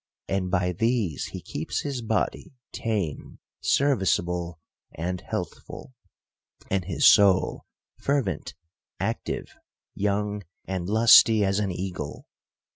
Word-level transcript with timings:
And 0.27 0.49
by 0.49 0.71
these 0.71 1.25
he 1.25 1.41
keeps 1.43 1.81
his 1.81 2.01
body 2.01 2.53
tame, 2.73 3.37
serviceable, 3.59 4.59
and 4.95 5.21
healthful; 5.21 5.93
and 6.71 6.85
his 6.85 7.05
soul 7.05 7.67
fervent, 7.99 8.55
active, 8.99 9.53
young, 9.93 10.41
and 10.65 10.89
lusty 10.89 11.45
as 11.45 11.59
an 11.59 11.71
eagle. 11.71 12.27